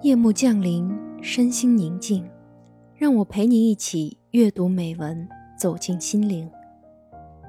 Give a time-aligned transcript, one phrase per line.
[0.00, 0.88] 夜幕降临，
[1.20, 2.24] 身心宁静，
[2.94, 5.28] 让我陪你一起阅读美文，
[5.58, 6.48] 走进心灵。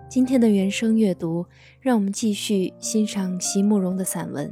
[0.10, 1.46] 今天的原声阅读，
[1.80, 4.50] 让我们继续欣赏席慕容的散文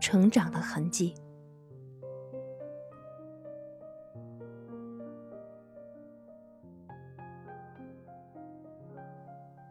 [0.00, 1.14] 成长的痕迹》。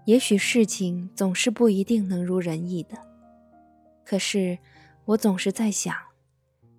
[0.05, 2.97] 也许事情总是不一定能如人意的，
[4.05, 4.57] 可是
[5.03, 6.06] 我总是在想。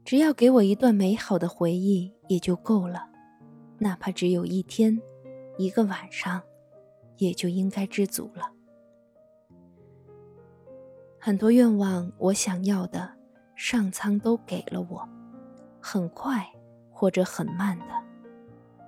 [0.09, 3.07] 只要给我一段美好的回忆也就够了，
[3.77, 4.99] 哪怕只有一天、
[5.59, 6.41] 一个晚上，
[7.19, 8.51] 也就应该知足了。
[11.21, 13.17] 很多愿望，我想要的，
[13.55, 15.07] 上苍都给了我，
[15.79, 16.43] 很快
[16.91, 17.85] 或者很慢的，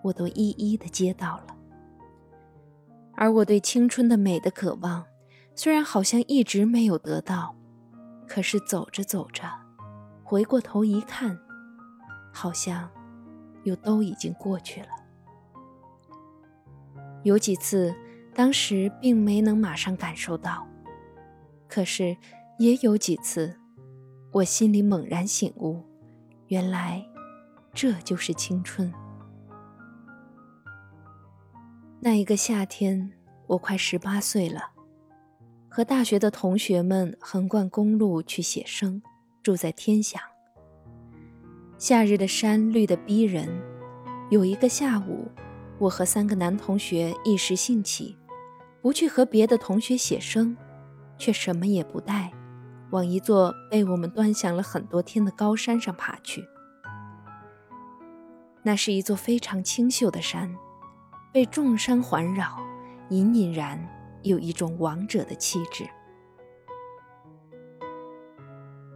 [0.02, 1.54] 我都一一的接到了。
[3.12, 5.04] 而我对青春的美的渴望，
[5.54, 7.54] 虽然好像一直没有得到，
[8.26, 9.59] 可是走着走着。
[10.30, 11.36] 回过头一看，
[12.32, 12.88] 好像
[13.64, 14.88] 又都已经过去了。
[17.24, 17.92] 有几次，
[18.32, 20.64] 当时并没能马上感受到，
[21.66, 22.16] 可是
[22.60, 23.58] 也有几次，
[24.30, 25.82] 我心里猛然醒悟，
[26.46, 27.04] 原来
[27.74, 28.94] 这就是青春。
[31.98, 33.10] 那一个夏天，
[33.48, 34.70] 我快十八岁了，
[35.68, 39.02] 和大学的同学们横贯公路去写生。
[39.42, 40.20] 住在天祥。
[41.78, 43.48] 夏日的山绿得逼人。
[44.30, 45.28] 有一个下午，
[45.78, 48.16] 我和三个男同学一时兴起，
[48.80, 50.56] 不去和别的同学写生，
[51.18, 52.30] 却什么也不带，
[52.90, 56.44] 往一座被我们端详了很多天的高山上爬去。
[58.62, 60.54] 那是一座非常清秀的山，
[61.32, 62.56] 被众山环绕，
[63.08, 63.84] 隐隐然
[64.22, 65.88] 有一种王者的气质。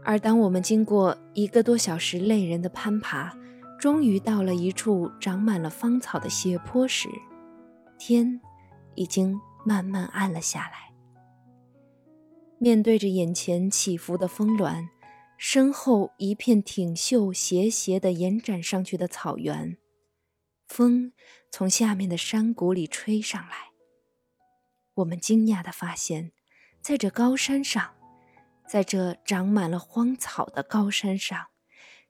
[0.05, 3.35] 而当我们经过一个多小时累人的攀爬，
[3.81, 7.09] 终于到了一处长满了芳草的斜坡时，
[7.99, 8.39] 天
[8.95, 10.93] 已经慢慢暗了下来。
[12.59, 14.89] 面对着眼前起伏的峰峦，
[15.39, 19.79] 身后一片挺秀斜斜的延展上去的草原，
[20.69, 21.13] 风
[21.51, 23.73] 从下面的山谷里吹上来。
[24.97, 26.33] 我们惊讶地发现，
[26.83, 27.94] 在这高山上。
[28.67, 31.47] 在这长满了荒草的高山上，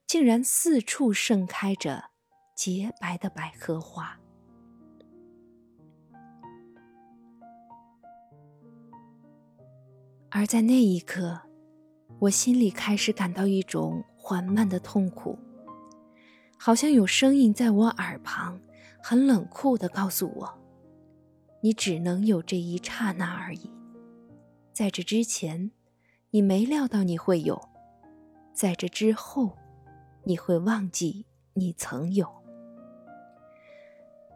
[0.06, 2.10] 竟然四处盛开着
[2.54, 4.18] 洁白的百合花。
[10.30, 11.40] 而在那一刻，
[12.18, 15.38] 我心里开始感到一种缓慢的痛苦，
[16.58, 18.60] 好像有声音在我耳旁，
[19.02, 20.58] 很冷酷的告诉我
[21.60, 23.70] ：“你只能有这一刹那而已，
[24.72, 25.72] 在这之前。”
[26.34, 27.68] 你没料到你会有，
[28.52, 29.56] 在这之后，
[30.24, 32.28] 你会忘记你曾有。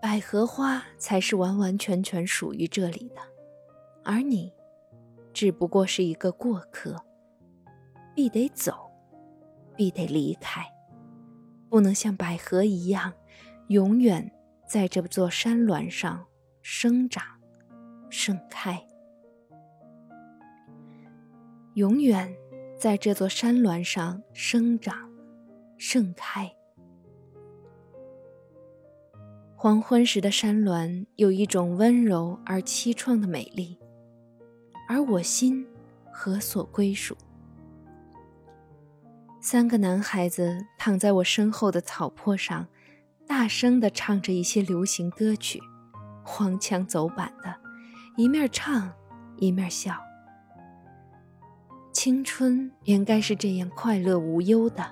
[0.00, 3.20] 百合花才是完完全全属于这里的，
[4.04, 4.52] 而你，
[5.32, 7.04] 只不过是一个过客，
[8.14, 8.88] 必得走，
[9.74, 10.64] 必得离开，
[11.68, 13.12] 不能像百合一样，
[13.70, 14.30] 永远
[14.68, 16.24] 在这座山峦上
[16.62, 17.24] 生长、
[18.08, 18.87] 盛开。
[21.78, 22.36] 永远
[22.76, 25.08] 在这座山峦上生长、
[25.76, 26.52] 盛开。
[29.54, 33.78] 黄昏时的山峦有一种温柔而凄怆的美丽，
[34.88, 35.64] 而我心
[36.10, 37.16] 何所归属？
[39.40, 42.66] 三个男孩子躺在我身后的草坡上，
[43.24, 45.62] 大声地唱着一些流行歌曲，
[46.24, 47.54] 荒腔走板的，
[48.16, 48.92] 一面唱
[49.36, 50.07] 一面笑。
[51.98, 54.86] 青春应该是这样快乐无忧的，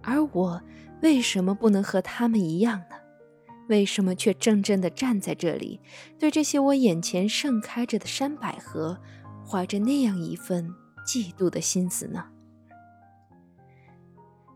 [0.00, 0.62] 而我
[1.02, 2.94] 为什么不能和他们一样呢？
[3.68, 5.80] 为什么却怔怔地站在这里，
[6.16, 8.96] 对这些我眼前盛开着的山百合，
[9.44, 10.72] 怀着那样一份
[11.04, 12.26] 嫉妒的心思呢？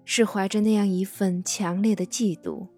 [0.04, 2.68] 是怀着那样一份强烈的嫉妒，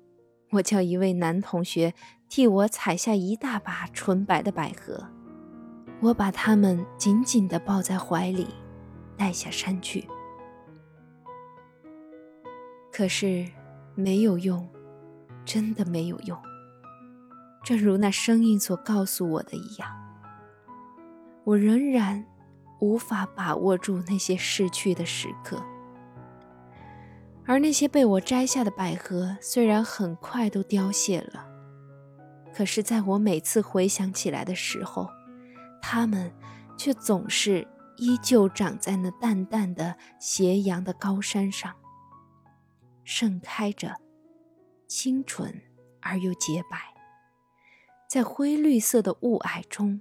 [0.52, 1.92] 我叫一位男同学
[2.30, 5.06] 替我采下一大把纯白的百合，
[6.00, 8.46] 我把它们紧紧地抱在怀里。
[9.20, 10.08] 带下山去，
[12.90, 13.46] 可是
[13.94, 14.66] 没有用，
[15.44, 16.38] 真的没有用。
[17.62, 19.90] 正如那声音所告诉我的一样，
[21.44, 22.24] 我仍然
[22.80, 25.62] 无法把握住那些逝去的时刻。
[27.44, 31.46] 而那些被我摘下的百合，虽然很快都凋谢了，
[32.54, 35.10] 可是在我每次回想起来的时候，
[35.82, 36.32] 它们
[36.78, 37.68] 却总是。
[38.00, 41.76] 依旧长在那淡淡的斜阳的高山上，
[43.04, 43.94] 盛开着，
[44.88, 45.60] 清纯
[46.00, 46.94] 而又洁白，
[48.08, 50.00] 在灰绿色的雾霭中，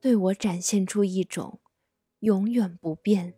[0.00, 1.60] 对我展现出一种
[2.18, 3.34] 永远不变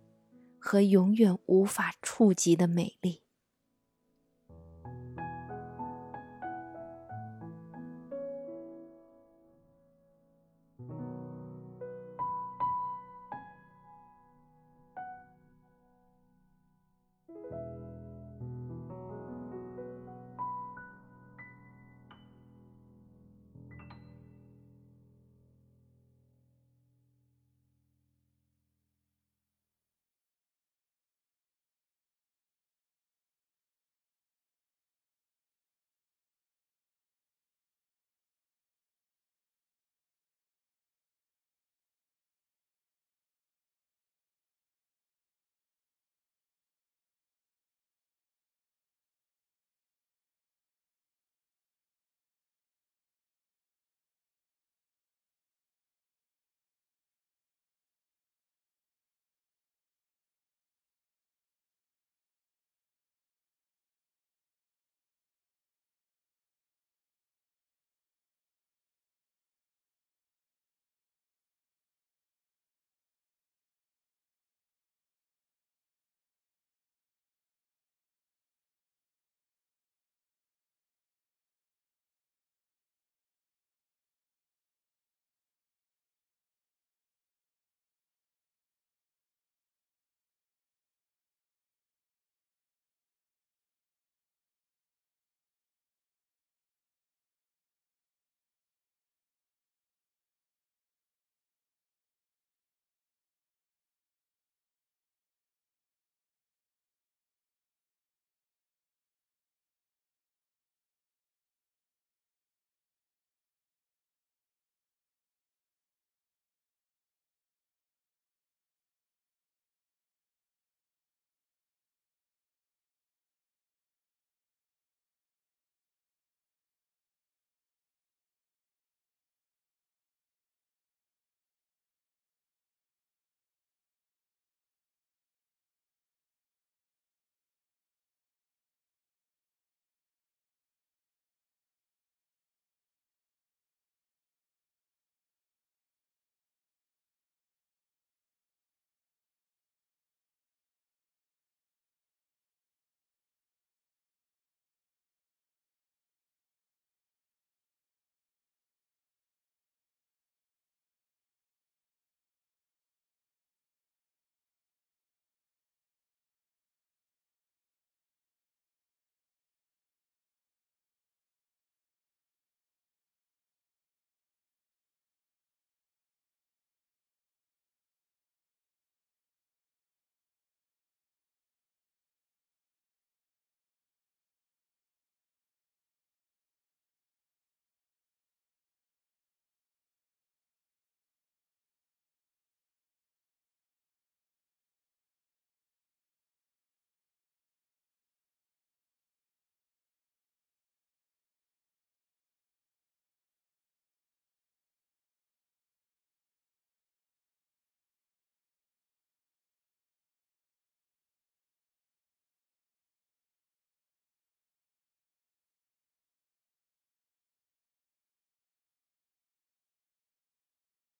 [0.58, 3.23] 和永远无法触及的美丽。